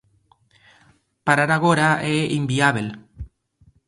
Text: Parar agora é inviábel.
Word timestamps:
Parar 1.25 1.49
agora 1.53 1.89
é 2.15 2.17
inviábel. 2.39 2.87